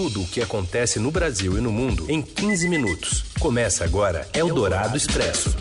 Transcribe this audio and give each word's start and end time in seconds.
tudo 0.00 0.22
o 0.22 0.26
que 0.26 0.40
acontece 0.40 0.98
no 0.98 1.10
Brasil 1.10 1.58
e 1.58 1.60
no 1.60 1.70
mundo 1.70 2.06
em 2.08 2.22
15 2.22 2.70
minutos. 2.70 3.22
Começa 3.38 3.84
agora 3.84 4.26
Eldorado 4.32 4.96
Expresso. 4.96 5.54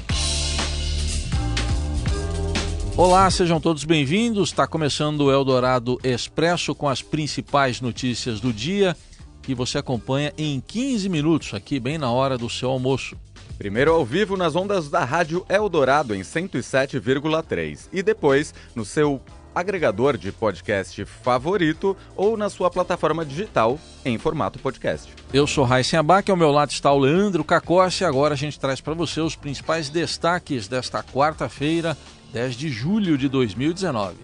Olá, 2.96 3.30
sejam 3.30 3.60
todos 3.60 3.84
bem-vindos. 3.84 4.48
Está 4.48 4.66
começando 4.66 5.26
o 5.26 5.32
Eldorado 5.32 6.00
Expresso 6.06 6.74
com 6.74 6.88
as 6.88 7.02
principais 7.02 7.82
notícias 7.82 8.40
do 8.40 8.54
dia 8.54 8.96
que 9.42 9.54
você 9.54 9.78
acompanha 9.78 10.34
em 10.38 10.62
15 10.66 11.10
minutos, 11.10 11.54
aqui 11.54 11.78
bem 11.78 11.98
na 11.98 12.10
hora 12.10 12.38
do 12.38 12.50
seu 12.50 12.70
almoço. 12.70 13.18
Primeiro 13.58 13.92
ao 13.92 14.06
vivo 14.06 14.38
nas 14.38 14.56
ondas 14.56 14.90
da 14.90 15.04
Rádio 15.04 15.46
Eldorado 15.50 16.16
em 16.16 16.22
107,3 16.22 17.90
e 17.92 18.02
depois 18.02 18.54
no 18.74 18.86
seu 18.86 19.22
agregador 19.54 20.18
de 20.18 20.32
podcast 20.32 21.04
favorito 21.06 21.96
ou 22.16 22.38
na 22.38 22.50
sua 22.50 22.70
plataforma 22.70 23.26
digital 23.26 23.80
em 24.06 24.18
formato 24.18 24.60
podcast. 24.60 25.14
Eu 25.34 25.46
sou 25.48 25.64
Raíssen 25.64 26.00
Abac, 26.00 26.30
ao 26.30 26.38
meu 26.38 26.52
lado 26.52 26.72
está 26.72 26.92
o 26.92 27.00
Leandro 27.00 27.44
Cacossi 27.44 28.04
e 28.04 28.06
agora 28.06 28.34
a 28.34 28.38
gente 28.38 28.60
traz 28.60 28.82
para 28.82 28.94
você 28.94 29.20
os 29.22 29.36
principais 29.36 29.90
destaques 29.90 30.68
desta 30.68 31.04
quarta-feira, 31.04 31.98
10 32.34 32.56
de 32.56 32.70
julho 32.70 33.18
de 33.18 33.28
2019. 33.28 34.16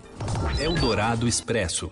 Eldorado 0.60 1.28
Expresso. 1.28 1.92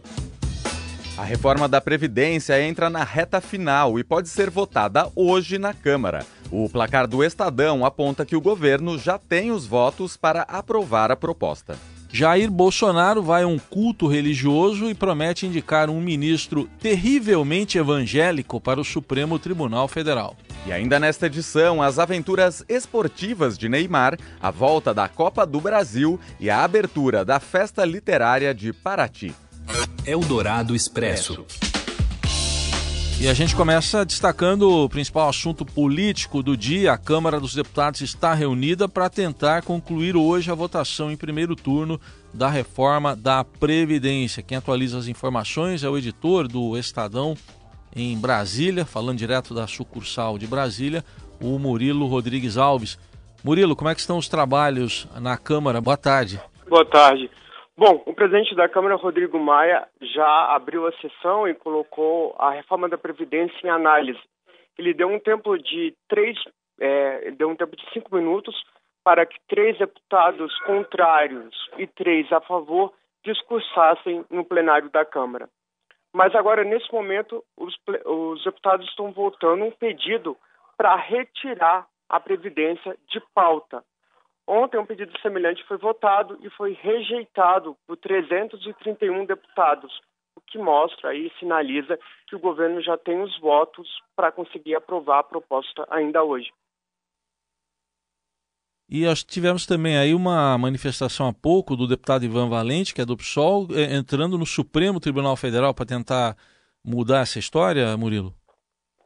A 1.16 1.24
reforma 1.24 1.70
da 1.70 1.80
Previdência 1.80 2.60
entra 2.62 2.90
na 2.90 3.04
reta 3.04 3.40
final 3.40 4.00
e 4.00 4.04
pode 4.04 4.30
ser 4.30 4.50
votada 4.50 5.12
hoje 5.16 5.60
na 5.60 5.72
Câmara. 5.72 6.26
O 6.50 6.68
placar 6.68 7.08
do 7.08 7.24
Estadão 7.24 7.86
aponta 7.86 8.26
que 8.26 8.36
o 8.36 8.42
governo 8.42 8.98
já 8.98 9.20
tem 9.20 9.52
os 9.52 9.66
votos 9.66 10.18
para 10.18 10.42
aprovar 10.44 11.12
a 11.12 11.16
proposta. 11.16 11.78
Jair 12.16 12.52
Bolsonaro 12.52 13.24
vai 13.24 13.42
a 13.42 13.48
um 13.48 13.58
culto 13.58 14.06
religioso 14.06 14.88
e 14.88 14.94
promete 14.94 15.48
indicar 15.48 15.90
um 15.90 16.00
ministro 16.00 16.70
terrivelmente 16.80 17.80
evangélico 17.80 18.62
para 18.62 18.80
o 18.80 18.84
Supremo 18.84 19.40
Tribunal 19.40 19.88
Federal. 19.88 20.38
E 20.68 20.72
ainda 20.72 21.00
nesta 21.00 21.26
edição, 21.26 21.82
as 21.82 21.98
aventuras 21.98 22.64
esportivas 22.70 23.58
de 23.58 23.68
Neymar, 23.68 24.16
a 24.40 24.52
volta 24.52 24.94
da 24.94 25.08
Copa 25.08 25.44
do 25.44 25.60
Brasil 25.60 26.20
e 26.40 26.52
a 26.52 26.64
abertura 26.64 27.26
da 27.26 27.40
Festa 27.40 27.84
Literária 27.84 28.54
de 28.54 28.72
Paraty. 28.72 29.34
Eldorado 30.06 30.76
Expresso. 30.76 31.44
E 33.20 33.28
a 33.30 33.34
gente 33.34 33.56
começa 33.56 34.04
destacando 34.04 34.70
o 34.70 34.90
principal 34.90 35.30
assunto 35.30 35.66
político 35.66 36.44
do 36.44 36.58
dia. 36.58 36.92
A 36.92 36.98
Câmara 36.98 37.40
dos 37.40 37.56
Deputados 37.56 38.02
está 38.02 38.34
reunida 38.34 38.90
para 38.90 39.10
tentar 39.10 39.62
concluir 39.62 40.16
hoje 40.16 40.52
a 40.52 40.56
votação 40.56 41.10
em 41.10 41.16
primeiro 41.16 41.56
turno 41.56 42.00
da 42.34 42.50
reforma 42.50 43.16
da 43.16 43.44
Previdência. 43.44 44.44
Quem 44.44 44.58
atualiza 44.58 44.98
as 44.98 45.08
informações 45.08 45.84
é 45.84 45.90
o 45.90 45.98
editor 45.98 46.48
do 46.48 46.78
Estadão 46.78 47.38
em 47.96 48.18
Brasília, 48.18 48.84
falando 48.84 49.20
direto 49.20 49.54
da 49.54 49.68
sucursal 49.68 50.38
de 50.38 50.48
Brasília, 50.48 51.06
o 51.40 51.58
Murilo 51.58 52.08
Rodrigues 52.08 52.58
Alves. 52.58 52.98
Murilo, 53.44 53.76
como 53.76 53.90
é 53.90 53.96
que 53.96 54.02
estão 54.02 54.18
os 54.18 54.28
trabalhos 54.28 55.08
na 55.20 55.38
Câmara? 55.38 55.80
Boa 55.80 55.98
tarde. 55.98 56.42
Boa 56.68 56.86
tarde. 56.86 57.30
Bom, 57.76 58.04
o 58.06 58.14
presidente 58.14 58.54
da 58.54 58.70
Câmara, 58.70 58.96
Rodrigo 58.96 59.40
Maia, 59.40 59.88
já 60.00 60.54
abriu 60.54 60.86
a 60.86 60.92
sessão 60.98 61.48
e 61.48 61.56
colocou 61.56 62.36
a 62.38 62.52
reforma 62.52 62.88
da 62.88 63.00
Previdência 63.00 63.58
em 63.64 63.70
análise. 63.70 64.22
Ele 64.78 64.94
deu 64.94 65.08
um 65.08 65.20
tempo 65.20 65.58
de 65.58 65.96
três, 66.08 66.38
é, 66.80 67.32
deu 67.32 67.50
um 67.50 67.56
tempo 67.56 67.76
de 67.76 67.84
cinco 67.92 68.16
minutos 68.16 68.56
para 69.04 69.26
que 69.26 69.40
três 69.48 69.76
deputados 69.80 70.56
contrários 70.60 71.54
e 71.78 71.88
três 71.88 72.32
a 72.32 72.40
favor 72.42 72.94
discursassem 73.26 74.24
no 74.30 74.46
plenário 74.46 74.90
da 74.92 75.04
Câmara. 75.04 75.50
Mas 76.14 76.36
agora, 76.36 76.64
nesse 76.64 76.92
momento, 76.94 77.44
os, 77.58 77.76
os 78.06 78.44
deputados 78.44 78.88
estão 78.88 79.12
votando 79.12 79.64
um 79.64 79.72
pedido 79.72 80.38
para 80.78 80.96
retirar 80.96 81.88
a 82.08 82.20
Previdência 82.20 82.96
de 83.10 83.20
pauta. 83.34 83.84
Ontem, 84.48 84.78
um 84.78 84.86
pedido 84.86 85.12
semelhante 85.22 85.64
foi 85.66 85.78
votado 85.78 86.38
e 86.42 86.50
foi 86.50 86.74
rejeitado 86.74 87.78
por 87.88 87.96
331 87.98 89.26
deputados, 89.26 90.02
o 90.36 90.42
que 90.42 90.58
mostra 90.58 91.16
e 91.16 91.32
sinaliza 91.40 91.98
que 92.28 92.36
o 92.36 92.40
governo 92.40 92.82
já 92.82 92.98
tem 92.98 93.22
os 93.22 93.40
votos 93.40 93.88
para 94.16 94.32
conseguir 94.32 94.76
aprovar 94.76 95.20
a 95.20 95.24
proposta 95.24 95.88
ainda 95.90 96.24
hoje. 96.24 96.52
E 98.90 99.06
nós 99.06 99.24
tivemos 99.24 99.66
também 99.66 99.98
aí 99.98 100.14
uma 100.14 100.58
manifestação 100.58 101.28
há 101.28 101.34
pouco 101.34 101.76
do 101.76 101.88
deputado 101.88 102.26
Ivan 102.26 102.50
Valente, 102.50 102.94
que 102.94 103.02
é 103.02 103.06
do 103.06 103.16
PSOL, 103.16 103.68
eh, 103.72 103.96
entrando 103.96 104.38
no 104.38 104.46
Supremo 104.46 105.00
Tribunal 105.00 105.38
Federal 105.38 105.74
para 105.74 105.86
tentar 105.86 106.36
mudar 106.86 107.22
essa 107.22 107.40
história, 107.40 107.96
Murilo? 107.96 108.34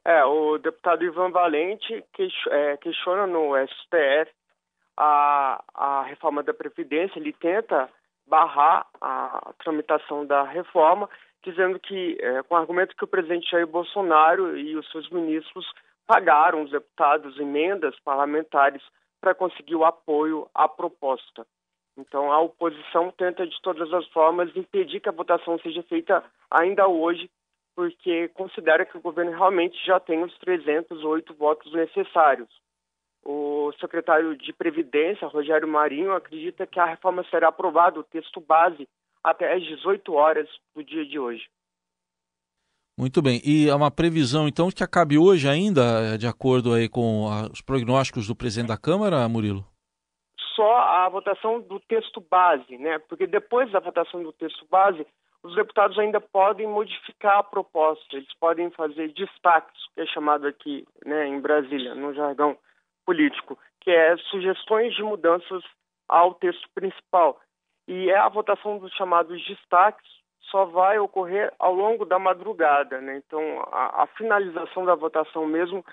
É, 0.03 0.25
o 0.25 0.57
deputado 0.57 1.05
Ivan 1.05 1.29
Valente 1.29 1.93
eh, 1.93 2.77
questiona 2.77 3.27
no 3.27 3.53
STF 3.55 4.31
a, 4.97 5.63
a 5.73 6.03
reforma 6.03 6.41
da 6.41 6.53
Previdência, 6.53 7.19
ele 7.19 7.33
tenta 7.33 7.89
barrar 8.27 8.85
a 8.99 9.53
tramitação 9.63 10.25
da 10.25 10.43
reforma, 10.43 11.09
dizendo 11.43 11.79
que, 11.79 12.17
é, 12.19 12.43
com 12.43 12.55
o 12.55 12.57
argumento 12.57 12.95
que 12.95 13.03
o 13.03 13.07
presidente 13.07 13.49
Jair 13.49 13.67
Bolsonaro 13.67 14.57
e 14.57 14.75
os 14.75 14.89
seus 14.91 15.09
ministros 15.09 15.65
pagaram 16.05 16.63
os 16.63 16.71
deputados 16.71 17.39
emendas 17.39 17.97
parlamentares 17.99 18.81
para 19.21 19.35
conseguir 19.35 19.75
o 19.75 19.85
apoio 19.85 20.49
à 20.53 20.67
proposta. 20.67 21.45
Então, 21.97 22.31
a 22.31 22.39
oposição 22.39 23.11
tenta, 23.11 23.45
de 23.47 23.59
todas 23.61 23.91
as 23.93 24.07
formas, 24.09 24.55
impedir 24.55 24.99
que 24.99 25.09
a 25.09 25.13
votação 25.13 25.57
seja 25.59 25.81
feita 25.83 26.23
ainda 26.51 26.87
hoje, 26.87 27.29
porque 27.75 28.27
considera 28.29 28.85
que 28.85 28.97
o 28.97 29.01
governo 29.01 29.31
realmente 29.31 29.77
já 29.85 29.99
tem 29.99 30.23
os 30.23 30.37
308 30.39 31.33
votos 31.33 31.71
necessários. 31.73 32.49
O 33.29 33.73
secretário 33.81 34.37
de 34.37 34.53
Previdência, 34.53 35.27
Rogério 35.27 35.67
Marinho, 35.67 36.13
acredita 36.13 36.65
que 36.65 36.79
a 36.79 36.85
reforma 36.85 37.25
será 37.29 37.49
aprovada, 37.49 37.99
o 37.99 38.03
texto 38.03 38.39
base, 38.39 38.87
até 39.21 39.53
às 39.53 39.61
18 39.63 40.13
horas 40.13 40.47
do 40.73 40.81
dia 40.81 41.05
de 41.05 41.19
hoje. 41.19 41.43
Muito 42.97 43.21
bem. 43.21 43.41
E 43.43 43.67
é 43.67 43.75
uma 43.75 43.91
previsão, 43.91 44.47
então, 44.47 44.69
que 44.71 44.81
acabe 44.81 45.17
hoje 45.17 45.45
ainda, 45.45 46.17
de 46.17 46.25
acordo 46.25 46.73
aí 46.73 46.87
com 46.87 47.25
os 47.51 47.59
prognósticos 47.59 48.27
do 48.27 48.35
presidente 48.35 48.69
da 48.69 48.77
Câmara, 48.77 49.27
Murilo? 49.27 49.65
Só 50.55 50.77
a 50.77 51.09
votação 51.09 51.59
do 51.59 51.81
texto 51.81 52.23
base, 52.31 52.77
né? 52.77 52.97
Porque 53.09 53.27
depois 53.27 53.69
da 53.73 53.81
votação 53.81 54.23
do 54.23 54.31
texto 54.31 54.65
base, 54.71 55.05
os 55.43 55.53
deputados 55.53 55.99
ainda 55.99 56.21
podem 56.21 56.65
modificar 56.65 57.39
a 57.39 57.43
proposta, 57.43 58.15
eles 58.15 58.33
podem 58.39 58.71
fazer 58.71 59.11
destaques, 59.11 59.81
que 59.93 59.99
é 59.99 60.05
chamado 60.05 60.47
aqui 60.47 60.87
né, 61.05 61.27
em 61.27 61.41
Brasília, 61.41 61.93
no 61.93 62.13
jargão 62.13 62.57
político, 63.07 63.57
que 63.79 63.89
é 63.89 64.17
sugestões 64.29 64.93
de 64.93 65.01
mudanças 65.01 65.63
ao 66.09 66.33
texto 66.33 66.67
principal. 66.75 67.39
E 67.87 68.09
é 68.09 68.17
a 68.17 68.27
votação 68.27 68.77
dos 68.77 68.91
chamados 68.93 69.41
destaques 69.47 70.05
só 70.51 70.65
vai 70.65 70.99
ocorrer 70.99 71.53
ao 71.57 71.73
longo 71.73 72.05
da 72.05 72.19
madrugada, 72.19 72.99
né? 73.01 73.17
Então, 73.17 73.41
a, 73.71 74.03
a 74.03 74.07
finalização 74.07 74.85
da 74.85 74.95
votação 74.95 75.45
mesmo 75.45 75.83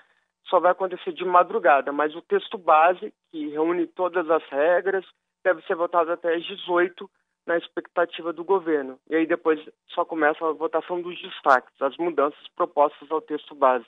só 0.47 0.59
vai 0.59 0.71
acontecer 0.71 1.11
de 1.13 1.25
madrugada, 1.25 1.91
mas 1.91 2.15
o 2.15 2.21
texto 2.21 2.57
base, 2.57 3.13
que 3.31 3.49
reúne 3.49 3.87
todas 3.87 4.29
as 4.29 4.43
regras, 4.49 5.05
deve 5.43 5.61
ser 5.63 5.75
votado 5.75 6.11
até 6.11 6.35
às 6.35 6.43
18 6.43 7.09
na 7.45 7.57
expectativa 7.57 8.33
do 8.33 8.43
governo. 8.43 8.99
E 9.09 9.15
aí 9.15 9.25
depois 9.25 9.59
só 9.89 10.03
começa 10.03 10.45
a 10.45 10.53
votação 10.53 11.01
dos 11.01 11.19
destaques, 11.21 11.73
as 11.81 11.95
mudanças 11.97 12.47
propostas 12.55 13.09
ao 13.11 13.21
texto 13.21 13.53
base. 13.55 13.85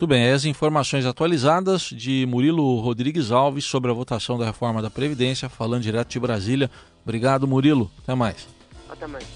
Tudo 0.00 0.14
bem, 0.14 0.32
as 0.32 0.46
informações 0.46 1.04
atualizadas 1.04 1.82
de 1.82 2.24
Murilo 2.26 2.80
Rodrigues 2.80 3.30
Alves 3.30 3.66
sobre 3.66 3.90
a 3.90 3.94
votação 3.94 4.38
da 4.38 4.46
reforma 4.46 4.80
da 4.80 4.88
Previdência, 4.88 5.46
falando 5.46 5.82
direto 5.82 6.08
de 6.08 6.18
Brasília. 6.18 6.70
Obrigado, 7.04 7.46
Murilo. 7.46 7.90
Até 8.02 8.14
mais. 8.14 8.48
Até 8.88 9.06
mais. 9.06 9.26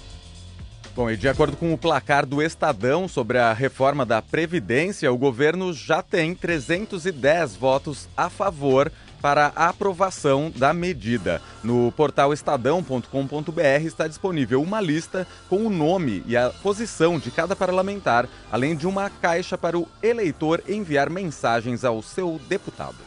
Bom, 0.95 1.11
e 1.11 1.15
de 1.15 1.27
acordo 1.27 1.55
com 1.55 1.71
o 1.71 1.77
placar 1.77 2.25
do 2.25 2.41
Estadão 2.41 3.07
sobre 3.07 3.37
a 3.37 3.53
reforma 3.53 4.03
da 4.07 4.23
Previdência, 4.23 5.13
o 5.13 5.17
governo 5.19 5.71
já 5.71 6.01
tem 6.01 6.33
310 6.33 7.55
votos 7.55 8.09
a 8.17 8.27
favor 8.27 8.91
para 9.25 9.51
a 9.55 9.69
aprovação 9.69 10.53
da 10.55 10.71
medida. 10.71 11.41
No 11.63 11.91
portal 11.93 12.31
estadão.com.br 12.31 13.83
está 13.83 14.07
disponível 14.07 14.61
uma 14.61 14.79
lista 14.79 15.25
com 15.49 15.65
o 15.65 15.69
nome 15.71 16.21
e 16.27 16.37
a 16.37 16.51
posição 16.51 17.17
de 17.17 17.31
cada 17.31 17.55
parlamentar, 17.55 18.29
além 18.51 18.75
de 18.75 18.85
uma 18.85 19.09
caixa 19.09 19.57
para 19.57 19.79
o 19.79 19.87
eleitor 20.03 20.61
enviar 20.69 21.09
mensagens 21.09 21.83
ao 21.83 22.03
seu 22.03 22.39
deputado. 22.47 22.97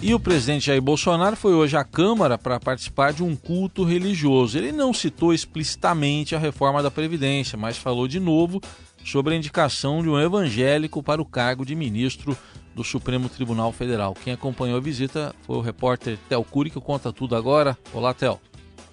E 0.00 0.14
o 0.14 0.18
presidente 0.18 0.64
Jair 0.64 0.80
Bolsonaro 0.80 1.36
foi 1.36 1.52
hoje 1.52 1.76
à 1.76 1.84
Câmara 1.84 2.38
para 2.38 2.58
participar 2.58 3.12
de 3.12 3.22
um 3.22 3.36
culto 3.36 3.84
religioso. 3.84 4.56
Ele 4.56 4.72
não 4.72 4.94
citou 4.94 5.34
explicitamente 5.34 6.34
a 6.34 6.38
reforma 6.38 6.82
da 6.82 6.90
Previdência, 6.90 7.58
mas 7.58 7.76
falou 7.76 8.08
de 8.08 8.18
novo 8.18 8.62
sobre 9.04 9.34
a 9.34 9.36
indicação 9.36 10.02
de 10.02 10.08
um 10.08 10.18
evangélico 10.18 11.02
para 11.02 11.20
o 11.20 11.26
cargo 11.26 11.66
de 11.66 11.74
ministro 11.74 12.34
do 12.74 12.84
Supremo 12.84 13.28
Tribunal 13.28 13.72
Federal. 13.72 14.14
Quem 14.14 14.32
acompanhou 14.32 14.76
a 14.76 14.80
visita 14.80 15.34
foi 15.46 15.56
o 15.56 15.60
repórter 15.60 16.18
Tel 16.28 16.44
Cury, 16.44 16.70
que 16.70 16.80
conta 16.80 17.12
tudo 17.12 17.36
agora. 17.36 17.78
Olá, 17.92 18.12
Tel. 18.12 18.40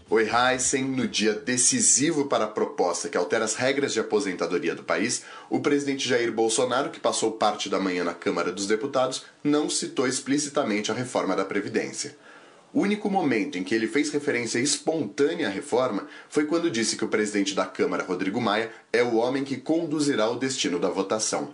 Oi, 0.09 0.29
Heisen. 0.29 0.83
No 0.83 1.07
dia 1.07 1.33
decisivo 1.33 2.25
para 2.25 2.43
a 2.43 2.47
proposta 2.49 3.07
que 3.07 3.17
altera 3.17 3.45
as 3.45 3.55
regras 3.55 3.93
de 3.93 3.99
aposentadoria 4.01 4.75
do 4.75 4.83
país, 4.83 5.23
o 5.49 5.61
presidente 5.61 6.07
Jair 6.07 6.33
Bolsonaro, 6.33 6.89
que 6.89 6.99
passou 6.99 7.31
parte 7.31 7.69
da 7.69 7.79
manhã 7.79 8.03
na 8.03 8.13
Câmara 8.13 8.51
dos 8.51 8.67
Deputados, 8.67 9.23
não 9.41 9.69
citou 9.69 10.05
explicitamente 10.05 10.91
a 10.91 10.93
reforma 10.93 11.33
da 11.33 11.45
Previdência. 11.45 12.17
O 12.73 12.81
único 12.81 13.09
momento 13.09 13.57
em 13.57 13.63
que 13.63 13.73
ele 13.73 13.87
fez 13.87 14.09
referência 14.09 14.59
espontânea 14.59 15.47
à 15.47 15.49
reforma 15.49 16.07
foi 16.29 16.45
quando 16.45 16.69
disse 16.69 16.97
que 16.97 17.05
o 17.05 17.09
presidente 17.09 17.53
da 17.53 17.65
Câmara, 17.65 18.03
Rodrigo 18.03 18.41
Maia, 18.41 18.69
é 18.91 19.01
o 19.01 19.15
homem 19.15 19.45
que 19.45 19.57
conduzirá 19.57 20.29
o 20.29 20.37
destino 20.37 20.77
da 20.77 20.89
votação. 20.89 21.53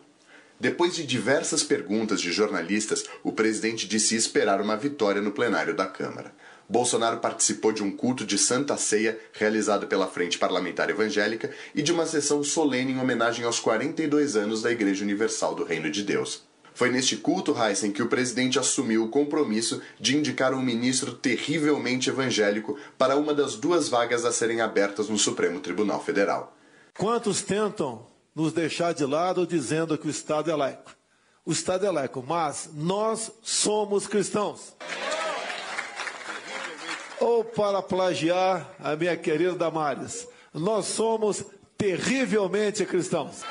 Depois 0.59 0.95
de 0.95 1.05
diversas 1.05 1.63
perguntas 1.63 2.19
de 2.19 2.31
jornalistas, 2.31 3.03
o 3.23 3.31
presidente 3.31 3.87
disse 3.87 4.15
esperar 4.15 4.59
uma 4.59 4.75
vitória 4.75 5.21
no 5.21 5.31
plenário 5.31 5.75
da 5.75 5.85
Câmara. 5.85 6.33
Bolsonaro 6.67 7.19
participou 7.19 7.71
de 7.71 7.83
um 7.83 7.91
culto 7.91 8.25
de 8.25 8.39
Santa 8.39 8.75
Ceia 8.75 9.19
realizado 9.33 9.85
pela 9.85 10.07
Frente 10.07 10.37
Parlamentar 10.37 10.89
Evangélica 10.89 11.51
e 11.75 11.83
de 11.83 11.91
uma 11.91 12.07
sessão 12.07 12.43
solene 12.43 12.93
em 12.93 12.99
homenagem 12.99 13.45
aos 13.45 13.59
42 13.59 14.35
anos 14.35 14.63
da 14.63 14.71
Igreja 14.71 15.03
Universal 15.03 15.53
do 15.53 15.63
Reino 15.63 15.91
de 15.91 16.03
Deus. 16.03 16.43
Foi 16.73 16.89
neste 16.91 17.17
culto, 17.17 17.55
Heisen, 17.57 17.91
que 17.91 18.03
o 18.03 18.07
presidente 18.07 18.59
assumiu 18.59 19.03
o 19.03 19.09
compromisso 19.09 19.81
de 19.99 20.17
indicar 20.17 20.53
um 20.53 20.61
ministro 20.61 21.13
terrivelmente 21.13 22.09
evangélico 22.09 22.77
para 22.97 23.15
uma 23.15 23.33
das 23.33 23.55
duas 23.55 23.89
vagas 23.89 24.25
a 24.25 24.31
serem 24.31 24.59
abertas 24.59 25.07
no 25.07 25.17
Supremo 25.17 25.59
Tribunal 25.59 26.03
Federal. 26.03 26.55
Quantos 26.97 27.41
tentam 27.41 28.05
nos 28.37 28.53
deixar 28.53 28.93
de 28.93 29.03
lado 29.03 29.47
dizendo 29.47 29.97
que 29.97 30.05
o 30.05 30.11
Estado 30.11 30.51
é 30.51 30.55
laico? 30.55 30.95
O 31.43 31.51
Estado 31.51 31.87
é 31.87 31.89
laico, 31.89 32.23
mas 32.25 32.69
nós 32.71 33.31
somos 33.41 34.05
cristãos. 34.05 34.75
Ou 37.19 37.43
para 37.43 37.81
plagiar 37.81 38.69
a 38.79 38.95
minha 38.95 39.17
querida 39.17 39.55
Damares, 39.55 40.27
nós 40.53 40.85
somos 40.85 41.43
terrivelmente 41.75 42.85
cristãos. 42.85 43.41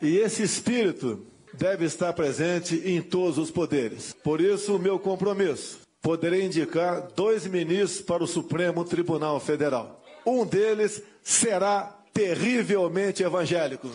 E 0.00 0.18
esse 0.18 0.44
espírito 0.44 1.26
deve 1.52 1.84
estar 1.84 2.12
presente 2.12 2.80
em 2.84 3.02
todos 3.02 3.38
os 3.38 3.50
poderes. 3.50 4.12
Por 4.22 4.40
isso, 4.40 4.76
o 4.76 4.78
meu 4.78 5.00
compromisso: 5.00 5.80
poderei 6.02 6.44
indicar 6.44 7.08
dois 7.14 7.46
ministros 7.46 8.00
para 8.00 8.24
o 8.24 8.26
Supremo 8.26 8.84
Tribunal 8.84 9.38
Federal. 9.38 10.02
Um 10.24 10.44
deles 10.44 11.02
será 11.22 11.96
terrivelmente 12.12 13.22
evangélico. 13.22 13.90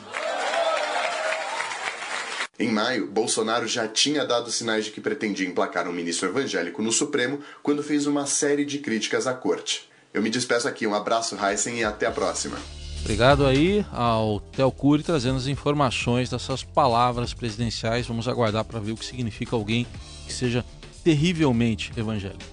Em 2.58 2.72
maio, 2.72 3.12
Bolsonaro 3.12 3.68
já 3.68 3.86
tinha 3.86 4.26
dado 4.26 4.50
sinais 4.50 4.86
de 4.86 4.92
que 4.92 5.02
pretendia 5.02 5.48
emplacar 5.48 5.90
um 5.90 5.92
ministro 5.92 6.30
evangélico 6.30 6.82
no 6.82 6.92
Supremo 6.92 7.42
quando 7.62 7.84
fez 7.84 8.08
uma 8.08 8.26
série 8.26 8.64
de 8.64 8.80
críticas 8.80 9.28
à 9.28 9.34
corte. 9.34 9.90
Eu 10.14 10.22
me 10.22 10.30
despeço 10.30 10.66
aqui, 10.66 10.88
um 10.88 10.96
abraço, 10.96 11.36
Heisen, 11.36 11.80
e 11.80 11.84
até 11.84 12.06
a 12.06 12.12
próxima. 12.12 12.58
Obrigado 13.02 13.46
aí 13.46 13.86
ao 13.92 14.40
Theo 14.40 14.72
Cury 14.72 15.04
trazendo 15.04 15.36
as 15.36 15.48
informações 15.48 16.30
dessas 16.30 16.64
palavras 16.64 17.34
presidenciais. 17.34 18.08
Vamos 18.08 18.28
aguardar 18.28 18.64
para 18.64 18.80
ver 18.80 18.94
o 18.94 18.98
que 18.98 19.06
significa 19.06 19.56
alguém 19.56 19.86
que 20.26 20.34
seja 20.34 20.64
terrivelmente 21.06 21.92
evangélico. 21.96 22.44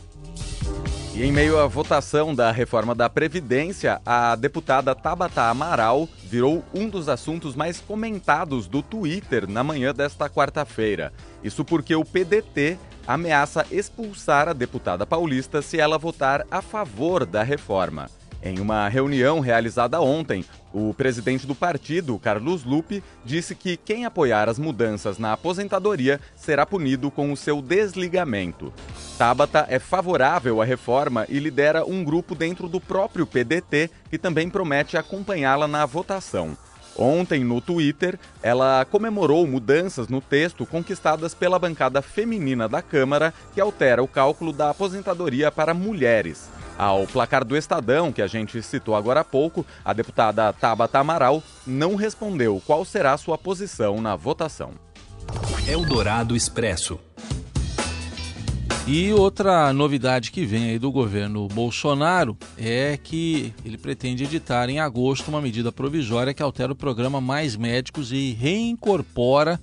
E 1.15 1.23
em 1.23 1.33
meio 1.33 1.59
à 1.59 1.67
votação 1.67 2.35
da 2.35 2.51
reforma 2.51 2.95
da 2.95 3.09
Previdência, 3.09 4.01
a 4.05 4.37
deputada 4.37 4.95
Tabata 4.95 5.45
Amaral 5.45 6.07
virou 6.25 6.63
um 6.75 6.87
dos 6.89 7.09
assuntos 7.09 7.55
mais 7.55 7.81
comentados 7.81 8.67
do 8.67 8.83
Twitter 8.83 9.49
na 9.49 9.65
manhã 9.65 9.95
desta 9.95 10.29
quarta-feira. 10.29 11.13
Isso 11.43 11.65
porque 11.65 11.95
o 11.95 12.05
PDT 12.05 12.79
ameaça 13.07 13.67
expulsar 13.71 14.49
a 14.49 14.53
deputada 14.53 15.07
paulista 15.07 15.63
se 15.63 15.79
ela 15.79 15.99
votar 15.99 16.47
a 16.51 16.61
favor 16.61 17.25
da 17.25 17.43
reforma. 17.43 18.09
Em 18.44 18.59
uma 18.59 18.89
reunião 18.89 19.39
realizada 19.39 20.00
ontem, 20.00 20.44
o 20.75 20.93
presidente 20.93 21.47
do 21.47 21.55
partido, 21.55 22.19
Carlos 22.19 22.65
Lupe, 22.65 23.03
disse 23.25 23.55
que 23.55 23.77
quem 23.77 24.05
apoiar 24.05 24.49
as 24.49 24.59
mudanças 24.59 25.17
na 25.17 25.33
aposentadoria 25.33 26.19
será 26.35 26.67
punido 26.67 27.09
com 27.09 27.31
o 27.31 27.37
seu 27.37 27.62
desligamento. 27.62 28.73
Tabata 29.17 29.65
é 29.69 29.79
favorável 29.79 30.61
à 30.61 30.65
reforma 30.65 31.25
e 31.29 31.39
lidera 31.39 31.85
um 31.85 32.03
grupo 32.03 32.35
dentro 32.35 32.69
do 32.69 32.81
próprio 32.81 33.25
PDT 33.27 33.89
que 34.11 34.19
também 34.19 34.50
promete 34.50 34.97
acompanhá-la 34.97 35.69
na 35.69 35.87
votação. 35.87 36.56
Ontem, 36.99 37.44
no 37.44 37.61
Twitter, 37.61 38.19
ela 38.43 38.85
comemorou 38.85 39.47
mudanças 39.47 40.09
no 40.09 40.21
texto 40.21 40.67
conquistadas 40.67 41.33
pela 41.33 41.59
bancada 41.59 42.03
feminina 42.03 42.69
da 42.69 42.83
Câmara, 42.83 43.33
que 43.55 43.61
altera 43.61 44.03
o 44.03 44.09
cálculo 44.09 44.53
da 44.53 44.71
aposentadoria 44.71 45.50
para 45.50 45.73
mulheres. 45.73 46.50
Ao 46.79 47.07
placar 47.07 47.45
do 47.45 47.57
Estadão, 47.57 48.13
que 48.13 48.23
a 48.23 48.27
gente 48.27 48.63
citou 48.63 48.95
agora 48.95 49.21
há 49.21 49.25
pouco, 49.25 49.65
a 49.85 49.93
deputada 49.93 50.53
Tabata 50.53 50.99
Amaral 50.99 51.43
não 51.67 51.95
respondeu 51.95 52.61
qual 52.67 52.85
será 52.85 53.17
sua 53.17 53.39
posição 53.39 54.01
na 54.01 54.17
votação. 54.17 54.73
Eldorado 55.67 56.35
Expresso. 56.35 56.99
E 58.85 59.13
outra 59.13 59.73
novidade 59.73 60.33
que 60.33 60.45
vem 60.45 60.71
aí 60.71 60.79
do 60.79 60.91
governo 60.91 61.47
Bolsonaro 61.47 62.37
é 62.59 62.99
que 63.01 63.55
ele 63.65 63.79
pretende 63.79 64.25
editar 64.25 64.69
em 64.69 64.81
agosto 64.81 65.29
uma 65.29 65.41
medida 65.41 65.71
provisória 65.71 66.35
que 66.35 66.43
altera 66.43 66.73
o 66.73 66.77
programa 66.77 67.21
Mais 67.21 67.55
Médicos 67.55 68.11
e 68.11 68.33
reincorpora 68.33 69.61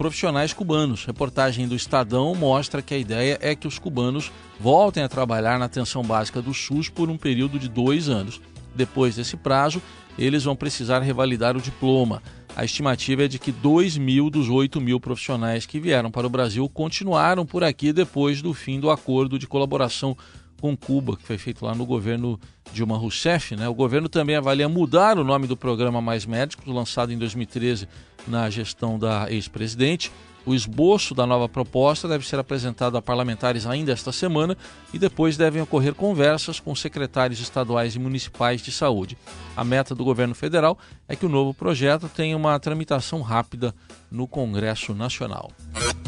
profissionais 0.00 0.54
cubanos. 0.54 1.04
Reportagem 1.04 1.68
do 1.68 1.76
Estadão 1.76 2.34
mostra 2.34 2.80
que 2.80 2.94
a 2.94 2.96
ideia 2.96 3.38
é 3.42 3.54
que 3.54 3.68
os 3.68 3.78
cubanos 3.78 4.32
voltem 4.58 5.02
a 5.02 5.08
trabalhar 5.10 5.58
na 5.58 5.66
atenção 5.66 6.02
básica 6.02 6.40
do 6.40 6.54
SUS 6.54 6.88
por 6.88 7.10
um 7.10 7.18
período 7.18 7.58
de 7.58 7.68
dois 7.68 8.08
anos. 8.08 8.40
Depois 8.74 9.16
desse 9.16 9.36
prazo, 9.36 9.82
eles 10.18 10.44
vão 10.44 10.56
precisar 10.56 11.00
revalidar 11.00 11.54
o 11.54 11.60
diploma. 11.60 12.22
A 12.56 12.64
estimativa 12.64 13.24
é 13.24 13.28
de 13.28 13.38
que 13.38 13.52
2 13.52 13.98
mil 13.98 14.30
dos 14.30 14.48
8 14.48 14.80
mil 14.80 14.98
profissionais 14.98 15.66
que 15.66 15.78
vieram 15.78 16.10
para 16.10 16.26
o 16.26 16.30
Brasil 16.30 16.66
continuaram 16.66 17.44
por 17.44 17.62
aqui 17.62 17.92
depois 17.92 18.40
do 18.40 18.54
fim 18.54 18.80
do 18.80 18.88
acordo 18.88 19.38
de 19.38 19.46
colaboração 19.46 20.16
com 20.62 20.74
Cuba, 20.74 21.14
que 21.14 21.24
foi 21.24 21.36
feito 21.36 21.62
lá 21.62 21.74
no 21.74 21.84
governo 21.84 22.40
Dilma 22.72 22.96
Rousseff. 22.96 23.54
Né? 23.54 23.68
O 23.68 23.74
governo 23.74 24.08
também 24.08 24.36
avalia 24.36 24.68
mudar 24.68 25.18
o 25.18 25.24
nome 25.24 25.46
do 25.46 25.58
programa 25.58 26.00
Mais 26.00 26.24
Médicos, 26.24 26.66
lançado 26.72 27.12
em 27.12 27.18
2013 27.18 27.86
na 28.26 28.48
gestão 28.50 28.98
da 28.98 29.30
ex-presidente. 29.30 30.10
O 30.46 30.54
esboço 30.54 31.14
da 31.14 31.26
nova 31.26 31.48
proposta 31.48 32.08
deve 32.08 32.26
ser 32.26 32.38
apresentado 32.38 32.96
a 32.96 33.02
parlamentares 33.02 33.66
ainda 33.66 33.92
esta 33.92 34.10
semana 34.10 34.56
e 34.92 34.98
depois 34.98 35.36
devem 35.36 35.60
ocorrer 35.60 35.94
conversas 35.94 36.58
com 36.58 36.74
secretários 36.74 37.40
estaduais 37.40 37.94
e 37.94 37.98
municipais 37.98 38.62
de 38.62 38.72
saúde. 38.72 39.18
A 39.54 39.62
meta 39.62 39.94
do 39.94 40.04
governo 40.04 40.34
federal 40.34 40.78
é 41.06 41.14
que 41.14 41.26
o 41.26 41.28
novo 41.28 41.52
projeto 41.52 42.08
tenha 42.08 42.36
uma 42.36 42.58
tramitação 42.58 43.20
rápida 43.20 43.74
no 44.10 44.26
Congresso 44.26 44.94
Nacional. 44.94 45.50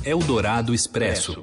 Eldorado 0.03 0.75
Expresso. 0.75 1.43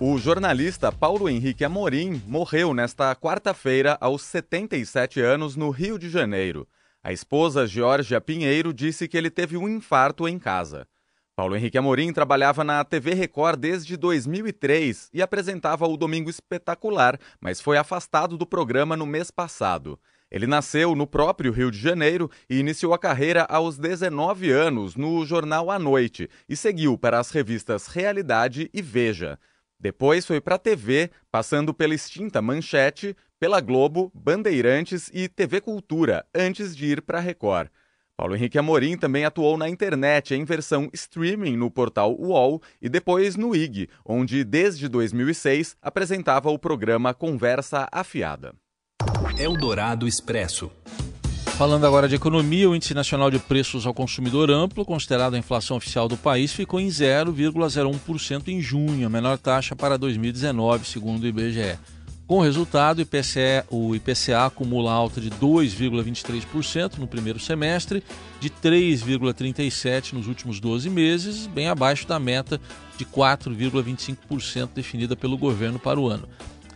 O 0.00 0.16
jornalista 0.16 0.90
Paulo 0.90 1.28
Henrique 1.28 1.62
Amorim 1.62 2.22
morreu 2.26 2.72
nesta 2.72 3.14
quarta-feira 3.14 3.98
aos 4.00 4.22
77 4.22 5.20
anos 5.20 5.56
no 5.56 5.68
Rio 5.68 5.98
de 5.98 6.08
Janeiro. 6.08 6.66
A 7.02 7.14
esposa 7.14 7.66
Georgia 7.66 8.20
Pinheiro 8.20 8.74
disse 8.74 9.08
que 9.08 9.16
ele 9.16 9.30
teve 9.30 9.56
um 9.56 9.66
infarto 9.66 10.28
em 10.28 10.38
casa. 10.38 10.86
Paulo 11.34 11.56
Henrique 11.56 11.78
Amorim 11.78 12.12
trabalhava 12.12 12.62
na 12.62 12.84
TV 12.84 13.14
Record 13.14 13.58
desde 13.58 13.96
2003 13.96 15.08
e 15.14 15.22
apresentava 15.22 15.86
o 15.86 15.96
Domingo 15.96 16.28
Espetacular, 16.28 17.18
mas 17.40 17.58
foi 17.58 17.78
afastado 17.78 18.36
do 18.36 18.44
programa 18.44 18.98
no 18.98 19.06
mês 19.06 19.30
passado. 19.30 19.98
Ele 20.30 20.46
nasceu 20.46 20.94
no 20.94 21.06
próprio 21.06 21.50
Rio 21.50 21.70
de 21.70 21.78
Janeiro 21.78 22.30
e 22.50 22.58
iniciou 22.58 22.92
a 22.92 22.98
carreira 22.98 23.44
aos 23.44 23.78
19 23.78 24.50
anos 24.50 24.94
no 24.94 25.24
jornal 25.24 25.70
à 25.70 25.78
noite 25.78 26.28
e 26.46 26.54
seguiu 26.54 26.98
para 26.98 27.18
as 27.18 27.30
revistas 27.30 27.86
Realidade 27.86 28.68
e 28.74 28.82
Veja. 28.82 29.38
Depois 29.80 30.26
foi 30.26 30.42
para 30.42 30.56
a 30.56 30.58
TV, 30.58 31.10
passando 31.32 31.72
pela 31.72 31.94
extinta 31.94 32.42
Manchete, 32.42 33.16
pela 33.40 33.58
Globo, 33.58 34.12
Bandeirantes 34.14 35.10
e 35.14 35.26
TV 35.26 35.62
Cultura, 35.62 36.26
antes 36.34 36.76
de 36.76 36.84
ir 36.84 37.00
para 37.00 37.16
a 37.16 37.22
Record. 37.22 37.68
Paulo 38.14 38.36
Henrique 38.36 38.58
Amorim 38.58 38.98
também 38.98 39.24
atuou 39.24 39.56
na 39.56 39.66
internet 39.66 40.34
em 40.34 40.44
versão 40.44 40.90
streaming 40.92 41.56
no 41.56 41.70
portal 41.70 42.14
UOL 42.20 42.60
e 42.82 42.86
depois 42.86 43.36
no 43.36 43.56
IG, 43.56 43.88
onde 44.04 44.44
desde 44.44 44.88
2006 44.88 45.74
apresentava 45.80 46.50
o 46.50 46.58
programa 46.58 47.14
Conversa 47.14 47.88
Afiada. 47.90 48.52
Eldorado 49.38 50.06
Expresso. 50.06 50.70
Falando 51.56 51.86
agora 51.86 52.08
de 52.08 52.14
economia, 52.14 52.68
o 52.68 52.76
Índice 52.76 52.92
Nacional 52.92 53.30
de 53.30 53.38
Preços 53.38 53.86
ao 53.86 53.94
Consumidor 53.94 54.50
Amplo, 54.50 54.84
considerado 54.84 55.34
a 55.34 55.38
inflação 55.38 55.78
oficial 55.78 56.06
do 56.06 56.16
país, 56.16 56.52
ficou 56.52 56.78
em 56.78 56.88
0,01% 56.88 58.48
em 58.48 58.60
junho, 58.60 59.06
a 59.06 59.10
menor 59.10 59.38
taxa 59.38 59.74
para 59.74 59.96
2019, 59.96 60.86
segundo 60.86 61.22
o 61.22 61.26
IBGE. 61.26 61.78
Com 62.30 62.38
o 62.38 62.42
resultado, 62.42 63.04
o 63.72 63.92
IPCA 63.92 64.46
acumula 64.46 64.92
alta 64.92 65.20
de 65.20 65.30
2,23% 65.30 66.98
no 66.98 67.08
primeiro 67.08 67.40
semestre, 67.40 68.04
de 68.38 68.48
3,37% 68.48 70.12
nos 70.12 70.28
últimos 70.28 70.60
12 70.60 70.88
meses, 70.88 71.48
bem 71.48 71.66
abaixo 71.66 72.06
da 72.06 72.20
meta 72.20 72.60
de 72.96 73.04
4,25% 73.04 74.68
definida 74.72 75.16
pelo 75.16 75.36
governo 75.36 75.80
para 75.80 75.98
o 75.98 76.06
ano. 76.06 76.28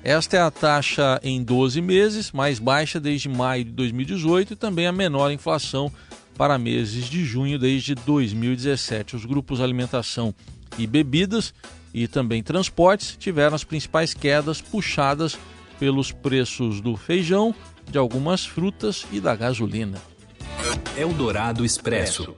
Esta 0.02 0.38
é 0.38 0.40
a 0.40 0.50
taxa 0.50 1.20
em 1.22 1.40
12 1.40 1.80
meses, 1.80 2.32
mais 2.32 2.58
baixa 2.58 2.98
desde 2.98 3.28
maio 3.28 3.64
de 3.64 3.70
2018 3.70 4.54
e 4.54 4.56
também 4.56 4.88
a 4.88 4.92
menor 4.92 5.30
inflação 5.30 5.88
para 6.36 6.58
meses 6.58 7.04
de 7.04 7.24
junho 7.24 7.60
desde 7.60 7.94
2017. 7.94 9.14
Os 9.14 9.24
grupos 9.24 9.60
alimentação 9.60 10.34
e 10.76 10.84
bebidas 10.84 11.54
e 11.94 12.08
também 12.08 12.42
transportes 12.42 13.16
tiveram 13.16 13.54
as 13.54 13.62
principais 13.62 14.12
quedas 14.12 14.60
puxadas 14.60 15.38
pelos 15.78 16.10
preços 16.10 16.80
do 16.80 16.96
feijão, 16.96 17.54
de 17.88 17.96
algumas 17.96 18.44
frutas 18.44 19.06
e 19.12 19.20
da 19.20 19.36
gasolina. 19.36 20.02
Eldorado 20.96 21.64
Expresso. 21.64 22.36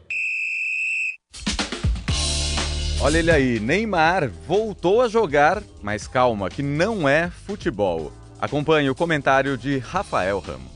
Olha 3.00 3.18
ele 3.18 3.30
aí, 3.30 3.60
Neymar 3.60 4.30
voltou 4.46 5.00
a 5.00 5.08
jogar, 5.08 5.62
mas 5.82 6.08
calma, 6.08 6.48
que 6.48 6.62
não 6.62 7.08
é 7.08 7.30
futebol. 7.30 8.12
Acompanhe 8.40 8.90
o 8.90 8.94
comentário 8.94 9.56
de 9.56 9.78
Rafael 9.78 10.40
Ramos. 10.40 10.72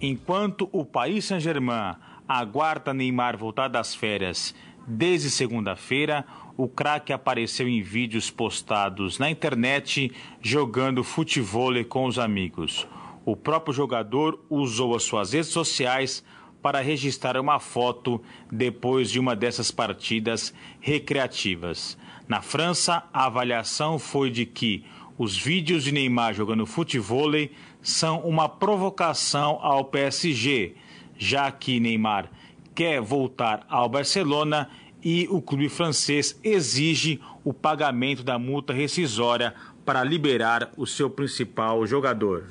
Enquanto 0.00 0.68
o 0.72 0.84
Paris 0.84 1.26
Saint-Germain 1.26 1.94
aguarda 2.26 2.92
Neymar 2.92 3.36
voltar 3.36 3.68
das 3.68 3.94
férias 3.94 4.54
desde 4.86 5.30
segunda-feira, 5.30 6.24
o 6.62 6.68
craque 6.68 7.10
apareceu 7.10 7.66
em 7.66 7.80
vídeos 7.80 8.30
postados 8.30 9.18
na 9.18 9.30
internet 9.30 10.12
jogando 10.42 11.02
futebol 11.02 11.72
com 11.86 12.04
os 12.04 12.18
amigos. 12.18 12.86
O 13.24 13.34
próprio 13.34 13.72
jogador 13.72 14.38
usou 14.50 14.94
as 14.94 15.02
suas 15.04 15.32
redes 15.32 15.48
sociais 15.48 16.22
para 16.60 16.82
registrar 16.82 17.38
uma 17.38 17.58
foto 17.58 18.20
depois 18.52 19.10
de 19.10 19.18
uma 19.18 19.34
dessas 19.34 19.70
partidas 19.70 20.52
recreativas. 20.80 21.96
Na 22.28 22.42
França, 22.42 23.04
a 23.10 23.24
avaliação 23.24 23.98
foi 23.98 24.30
de 24.30 24.44
que 24.44 24.84
os 25.16 25.34
vídeos 25.38 25.84
de 25.84 25.92
Neymar 25.92 26.34
jogando 26.34 26.66
futebol 26.66 27.32
são 27.80 28.20
uma 28.20 28.50
provocação 28.50 29.58
ao 29.62 29.86
PSG, 29.86 30.74
já 31.16 31.50
que 31.50 31.80
Neymar 31.80 32.30
quer 32.74 33.00
voltar 33.00 33.64
ao 33.66 33.88
Barcelona 33.88 34.68
e 35.02 35.26
o 35.30 35.40
clube 35.40 35.68
francês 35.68 36.38
exige 36.42 37.20
o 37.44 37.52
pagamento 37.52 38.22
da 38.22 38.38
multa 38.38 38.72
rescisória 38.72 39.54
para 39.84 40.04
liberar 40.04 40.70
o 40.76 40.86
seu 40.86 41.08
principal 41.08 41.86
jogador. 41.86 42.44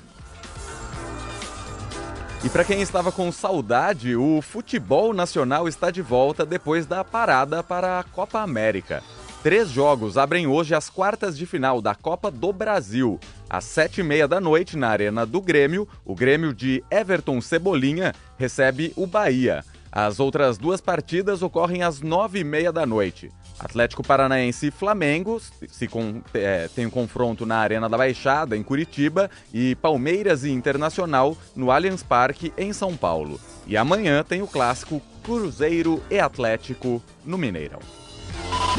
E 2.43 2.49
para 2.49 2.63
quem 2.63 2.81
estava 2.81 3.11
com 3.11 3.31
saudade, 3.31 4.15
o 4.15 4.41
futebol 4.41 5.13
nacional 5.13 5.67
está 5.67 5.91
de 5.91 6.01
volta 6.01 6.45
depois 6.45 6.85
da 6.85 7.03
parada 7.03 7.61
para 7.61 7.99
a 7.99 8.03
Copa 8.03 8.39
América. 8.39 9.03
Três 9.43 9.69
jogos 9.69 10.17
abrem 10.17 10.47
hoje 10.47 10.73
as 10.73 10.89
quartas 10.89 11.37
de 11.37 11.45
final 11.45 11.81
da 11.81 11.95
Copa 11.95 12.31
do 12.31 12.51
Brasil. 12.51 13.19
Às 13.49 13.65
sete 13.65 14.01
e 14.01 14.03
meia 14.03 14.27
da 14.27 14.39
noite, 14.39 14.77
na 14.77 14.89
Arena 14.89 15.25
do 15.25 15.41
Grêmio, 15.41 15.87
o 16.05 16.13
Grêmio 16.13 16.53
de 16.53 16.83
Everton 16.89 17.39
Cebolinha 17.41 18.13
recebe 18.37 18.91
o 18.95 19.05
Bahia. 19.05 19.63
As 19.91 20.19
outras 20.19 20.57
duas 20.57 20.81
partidas 20.81 21.41
ocorrem 21.41 21.83
às 21.83 22.01
nove 22.01 22.39
e 22.39 22.43
meia 22.43 22.71
da 22.71 22.85
noite. 22.85 23.31
Atlético 23.59 24.03
Paranaense 24.03 24.67
e 24.67 24.71
Flamengo 24.71 25.41
se 25.67 25.87
com, 25.87 26.21
é, 26.33 26.69
tem 26.73 26.85
um 26.85 26.89
confronto 26.89 27.45
na 27.45 27.57
Arena 27.57 27.89
da 27.89 27.97
Baixada, 27.97 28.55
em 28.55 28.63
Curitiba, 28.63 29.29
e 29.53 29.75
Palmeiras 29.75 30.43
e 30.43 30.51
Internacional 30.51 31.37
no 31.55 31.71
Allianz 31.71 32.01
Parque, 32.01 32.53
em 32.57 32.71
São 32.71 32.95
Paulo. 32.95 33.39
E 33.67 33.75
amanhã 33.75 34.23
tem 34.23 34.41
o 34.41 34.47
clássico 34.47 35.01
Cruzeiro 35.23 36.01
e 36.09 36.19
Atlético 36.19 37.01
no 37.25 37.37
Mineirão. 37.37 37.79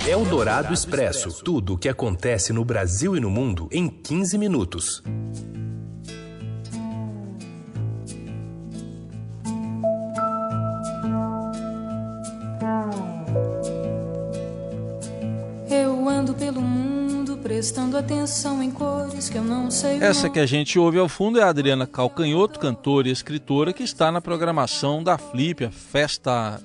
Eldorado 0.09 0.73
Expresso 0.73 1.43
tudo 1.45 1.75
o 1.75 1.79
que 1.79 1.89
acontece 1.89 2.53
no 2.53 2.65
Brasil 2.65 3.17
e 3.17 3.21
no 3.21 3.29
mundo 3.29 3.69
em 3.71 3.89
15 3.89 4.39
minutos. 4.39 5.03
Atenção 18.01 18.63
em 18.63 18.71
cores 18.71 19.29
que 19.29 19.39
eu 19.39 19.45
não 19.45 19.71
sei. 19.71 20.03
Essa 20.03 20.29
que 20.29 20.39
a 20.39 20.47
gente 20.47 20.79
ouve 20.79 20.99
ao 20.99 21.09
fundo 21.09 21.39
é 21.39 21.43
a 21.43 21.49
Adriana 21.49 21.87
Calcanhoto, 21.87 22.59
cantora 22.59 23.09
e 23.09 23.13
escritora, 23.13 23.73
que 23.73 23.83
está 23.83 24.11
na 24.11 24.21
programação 24.21 25.03
da 25.03 25.17
Flip, 25.17 25.65
a 25.65 25.71
Festa 25.71 26.61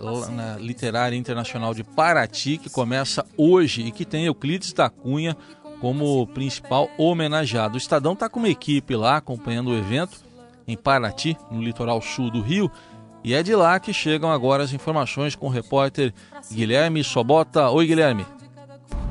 Literária 0.59 1.15
Internacional 1.15 1.73
de 1.73 1.83
Paraty, 1.83 2.57
que 2.57 2.69
começa 2.69 3.25
hoje 3.37 3.81
e 3.81 3.91
que 3.91 4.05
tem 4.05 4.25
Euclides 4.25 4.73
da 4.73 4.89
Cunha 4.89 5.37
como 5.79 6.25
principal 6.27 6.89
homenageado. 6.97 7.75
O 7.75 7.77
Estadão 7.77 8.13
está 8.13 8.29
com 8.29 8.39
uma 8.39 8.49
equipe 8.49 8.95
lá 8.95 9.17
acompanhando 9.17 9.71
o 9.71 9.77
evento 9.77 10.17
em 10.67 10.75
Paraty, 10.75 11.37
no 11.51 11.61
litoral 11.61 12.01
sul 12.01 12.31
do 12.31 12.41
Rio. 12.41 12.71
E 13.23 13.33
é 13.33 13.43
de 13.43 13.55
lá 13.55 13.79
que 13.79 13.91
chegam 13.91 14.31
agora 14.31 14.63
as 14.63 14.71
informações 14.71 15.35
com 15.35 15.47
o 15.47 15.49
repórter 15.49 16.13
Guilherme 16.51 17.03
Sobota. 17.03 17.69
Oi, 17.69 17.87
Guilherme. 17.87 18.25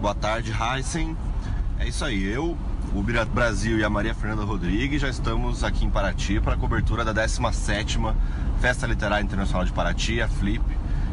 Boa 0.01 0.15
tarde, 0.15 0.53
Heisen. 0.53 1.17
É 1.79 1.89
isso 1.89 2.05
aí, 2.05 2.25
eu, 2.25 2.57
o 2.95 3.03
Brasil 3.33 3.79
e 3.79 3.85
a 3.85 3.91
Maria 3.91 4.15
Fernanda 4.15 4.45
Rodrigues 4.45 5.03
já 5.03 5.09
estamos 5.09 5.65
aqui 5.65 5.85
em 5.85 5.91
Paraty 5.91 6.41
para 6.41 6.55
a 6.55 6.57
cobertura 6.57 7.05
da 7.05 7.13
17ª 7.13 8.15
Festa 8.61 8.87
Literária 8.87 9.25
Internacional 9.25 9.65
de 9.65 9.73
Paraty, 9.73 10.23
a 10.23 10.29
Flip, 10.29 10.65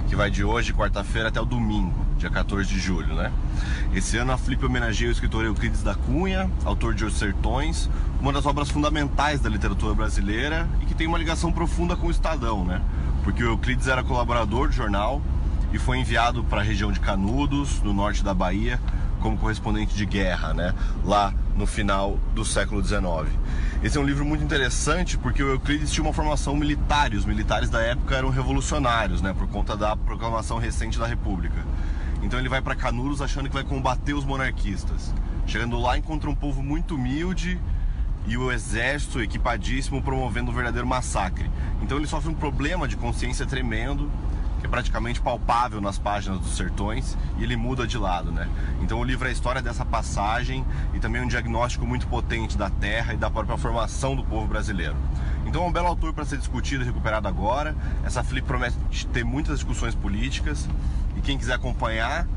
que 0.08 0.16
vai 0.16 0.30
de 0.30 0.44
hoje, 0.44 0.72
quarta-feira, 0.72 1.30
até 1.30 1.42
o 1.42 1.46
domingo, 1.46 2.06
dia 2.18 2.30
14 2.30 2.70
de 2.70 2.80
julho, 2.80 3.16
né? 3.16 3.32
Esse 3.94 4.18
ano 4.18 4.32
a 4.32 4.38
Flip 4.38 4.64
homenageia 4.64 5.10
o 5.10 5.12
escritor 5.12 5.44
Euclides 5.44 5.82
da 5.82 5.96
Cunha, 5.96 6.50
autor 6.64 6.94
de 6.94 7.04
Os 7.04 7.16
Sertões, 7.16 7.90
uma 8.22 8.32
das 8.32 8.46
obras 8.46 8.70
fundamentais 8.70 9.42
da 9.42 9.50
literatura 9.50 9.96
brasileira 9.96 10.70
e 10.82 10.86
que 10.86 10.94
tem 10.94 11.08
uma 11.08 11.18
ligação 11.18 11.52
profunda 11.52 11.96
com 11.96 12.08
o 12.08 12.12
Estadão, 12.12 12.64
né? 12.64 12.82
Porque 13.24 13.44
o 13.44 13.48
Euclides 13.48 13.88
era 13.88 14.04
colaborador 14.04 14.68
do 14.68 14.74
jornal 14.74 15.22
e 15.74 15.80
foi 15.80 15.98
enviado 15.98 16.44
para 16.44 16.62
a 16.62 16.64
região 16.64 16.92
de 16.92 17.00
Canudos, 17.00 17.82
no 17.82 17.94
norte 17.94 18.24
da 18.24 18.34
Bahia, 18.34 18.80
como 19.22 19.38
correspondente 19.38 19.96
de 19.96 20.06
guerra, 20.06 20.54
né? 20.54 20.74
Lá 21.06 21.34
no 21.56 21.66
final 21.66 22.20
do 22.34 22.44
século 22.44 22.84
XIX. 22.84 23.02
Esse 23.82 23.98
é 23.98 24.02
um 24.02 24.04
livro 24.04 24.26
muito 24.26 24.44
interessante 24.44 25.18
porque 25.18 25.42
o 25.42 25.50
Euclides 25.50 25.92
tinha 25.92 26.04
uma 26.04 26.14
formação 26.14 26.56
militar 26.56 27.14
e 27.14 27.16
os 27.16 27.26
militares 27.26 27.70
da 27.70 27.80
época 27.82 28.16
eram 28.16 28.30
revolucionários, 28.30 29.22
né? 29.22 29.34
Por 29.34 29.48
conta 29.48 29.78
da 29.78 29.96
proclamação 29.96 30.58
recente 30.58 31.00
da 31.00 31.08
República. 31.08 31.64
Então 32.22 32.40
ele 32.40 32.50
vai 32.50 32.62
para 32.62 32.76
Canudos 32.76 33.22
achando 33.22 33.48
que 33.48 33.54
vai 33.54 33.64
combater 33.64 34.14
os 34.14 34.26
monarquistas. 34.26 35.14
Chegando 35.48 35.80
lá 35.80 35.98
encontra 35.98 36.30
um 36.30 36.36
povo 36.36 36.62
muito 36.62 36.96
humilde 36.96 37.60
e 38.28 38.38
o 38.38 38.52
exército 38.52 39.22
equipadíssimo 39.22 40.02
promovendo 40.02 40.52
um 40.52 40.54
verdadeiro 40.54 40.88
massacre. 40.88 41.50
Então 41.82 41.98
ele 41.98 42.08
sofre 42.08 42.30
um 42.30 42.36
problema 42.36 42.88
de 42.88 42.96
consciência 42.96 43.46
tremendo 43.46 44.10
que 44.62 44.68
é 44.68 44.70
praticamente 44.70 45.20
palpável 45.20 45.82
nas 45.82 45.98
páginas 45.98 46.40
dos 46.40 46.56
sertões 46.56 47.18
e 47.38 47.44
ele 47.44 47.56
muda 47.56 47.88
de 47.88 47.98
lado, 47.98 48.32
né? 48.32 48.48
Então 48.82 49.00
o 49.00 49.04
livro 49.04 49.26
é 49.26 49.30
a 49.30 49.34
história 49.34 49.62
dessa 49.62 49.84
passagem 49.84 50.64
e 50.94 51.00
também 51.00 51.22
um 51.22 51.28
diagnóstico 51.28 51.86
muito 51.86 52.08
potente 52.08 52.56
da 52.56 52.70
terra 52.70 53.14
e 53.14 53.18
da 53.18 53.30
própria 53.30 53.58
formação 53.58 54.16
do 54.16 54.24
povo 54.24 54.48
brasileiro. 54.48 54.96
Então 55.48 55.64
é 55.64 55.68
um 55.68 55.72
belo 55.72 55.88
autor 55.88 56.14
para 56.14 56.24
ser 56.24 56.38
discutido 56.38 56.84
e 56.84 56.86
recuperado 56.86 57.28
agora. 57.28 57.76
Essa 58.06 58.24
flip 58.24 58.46
promete 58.46 58.78
ter 59.12 59.26
muitas 59.26 59.56
discussões 59.58 59.96
políticas 59.96 60.70
e 61.18 61.22
quem 61.22 61.38
quiser 61.38 61.56
acompanhar 61.56 62.28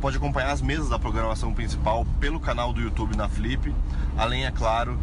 pode 0.00 0.16
acompanhar 0.16 0.50
as 0.50 0.62
mesas 0.62 0.88
da 0.88 0.98
programação 0.98 1.52
principal 1.52 2.04
pelo 2.20 2.38
canal 2.38 2.72
do 2.72 2.80
YouTube 2.80 3.16
na 3.16 3.28
Flip, 3.28 3.74
além, 4.16 4.46
é 4.46 4.50
claro, 4.52 4.96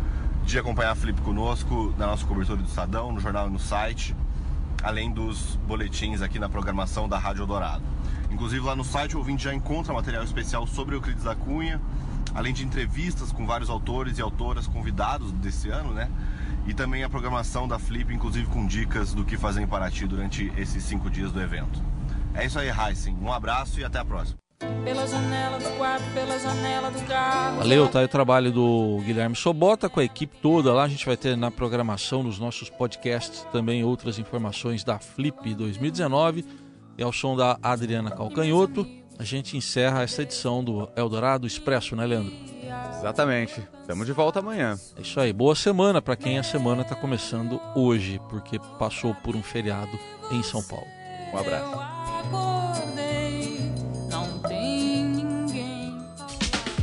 de 0.46 0.58
acompanhar 0.58 0.92
a 0.92 0.96
Flip 0.96 1.20
conosco 1.20 1.94
na 1.98 2.08
nossa 2.08 2.26
cobertura 2.26 2.62
do 2.62 2.68
Estadão, 2.68 3.12
no 3.12 3.20
jornal 3.20 3.48
e 3.48 3.50
no 3.50 3.60
site 3.60 4.16
além 4.86 5.12
dos 5.12 5.56
boletins 5.68 6.22
aqui 6.22 6.38
na 6.38 6.48
programação 6.48 7.10
da 7.10 7.18
Rádio 7.18 7.44
Dourado. 7.48 7.84
Inclusive 8.30 8.64
lá 8.64 8.76
no 8.76 8.84
site 8.84 9.16
o 9.16 9.20
ouvinte 9.20 9.46
já 9.46 9.54
encontra 9.54 9.92
material 9.92 10.24
especial 10.24 10.68
sobre 10.68 10.96
Euclides 10.96 11.24
da 11.24 11.36
Cunha, 11.36 11.82
além 12.36 12.54
de 12.54 12.64
entrevistas 12.64 13.32
com 13.32 13.48
vários 13.48 13.68
autores 13.68 14.20
e 14.20 14.22
autoras 14.22 14.68
convidados 14.68 15.32
desse 15.32 15.70
ano, 15.70 15.92
né? 15.92 16.08
E 16.68 16.74
também 16.74 17.04
a 17.04 17.10
programação 17.10 17.68
da 17.68 17.80
Flip, 17.80 18.14
inclusive 18.14 18.48
com 18.48 18.68
dicas 18.68 19.12
do 19.12 19.26
que 19.26 19.38
fazer 19.38 19.62
em 19.62 19.68
Paraty 19.68 20.06
durante 20.06 20.52
esses 20.56 20.84
cinco 20.84 21.10
dias 21.10 21.32
do 21.32 21.42
evento. 21.42 21.82
É 22.36 22.46
isso 22.46 22.60
aí, 22.60 22.70
Heisen. 22.70 23.18
Um 23.20 23.34
abraço 23.34 23.80
e 23.80 23.84
até 23.84 23.98
a 23.98 24.06
próxima. 24.06 24.45
Pela 24.60 25.08
janela 25.08 25.60
do 25.60 25.70
quarto, 25.78 26.04
pela 26.14 26.40
janela 26.40 26.90
do 26.90 27.02
carro. 27.08 27.58
Valeu, 27.58 27.88
tá 27.90 28.00
aí 28.00 28.06
o 28.06 28.10
trabalho 28.10 28.52
do 28.52 29.02
Guilherme 29.06 29.36
Sobota 29.36 29.90
com 29.90 30.00
a 30.00 30.04
equipe 30.04 30.38
toda 30.42 30.74
lá. 30.74 30.84
A 30.84 30.88
gente 30.88 31.06
vai 31.06 31.18
ter 31.18 31.36
na 31.36 31.52
programação 31.52 32.24
nos 32.24 32.40
nossos 32.40 32.70
podcasts 32.70 33.46
também 33.52 33.84
outras 33.84 34.18
informações 34.18 34.84
da 34.84 34.98
Flip 34.98 35.54
2019 35.54 36.46
e 36.98 37.04
ao 37.04 37.12
som 37.12 37.36
da 37.36 37.58
Adriana 37.62 38.12
Calcanhoto. 38.12 38.88
A 39.18 39.24
gente 39.24 39.58
encerra 39.58 40.04
essa 40.04 40.22
edição 40.24 40.64
do 40.64 40.90
Eldorado 40.96 41.48
Expresso, 41.48 41.96
né, 41.96 42.06
Leandro? 42.06 42.34
Exatamente. 42.98 43.62
Estamos 43.82 44.06
de 44.06 44.14
volta 44.14 44.40
amanhã. 44.40 44.78
É 44.98 45.02
isso 45.02 45.20
aí. 45.20 45.32
Boa 45.32 45.56
semana 45.56 46.02
para 46.02 46.16
quem 46.16 46.40
a 46.40 46.44
semana 46.44 46.82
está 46.82 46.96
começando 46.96 47.62
hoje, 47.76 48.20
porque 48.30 48.60
passou 48.80 49.14
por 49.16 49.36
um 49.36 49.44
feriado 49.44 49.98
em 50.32 50.42
São 50.42 50.64
Paulo. 50.64 50.88
Um 51.34 51.38
abraço. 51.38 53.05